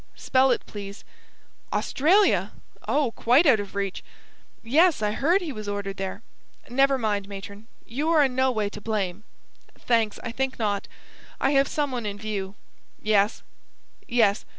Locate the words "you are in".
7.85-8.33